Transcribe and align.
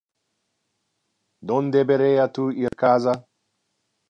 Non 1.51 1.69
deberea 1.77 2.25
tu 2.39 2.45
ir 2.65 2.73
casa? 2.85 3.15